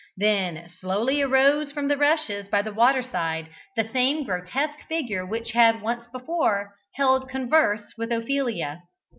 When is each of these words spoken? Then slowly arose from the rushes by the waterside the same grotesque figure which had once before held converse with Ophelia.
Then 0.17 0.67
slowly 0.67 1.21
arose 1.21 1.71
from 1.71 1.87
the 1.87 1.95
rushes 1.95 2.47
by 2.47 2.63
the 2.63 2.73
waterside 2.73 3.49
the 3.75 3.87
same 3.93 4.23
grotesque 4.23 4.79
figure 4.89 5.27
which 5.27 5.51
had 5.51 5.83
once 5.83 6.07
before 6.07 6.73
held 6.95 7.29
converse 7.29 7.93
with 7.99 8.11
Ophelia. 8.11 8.81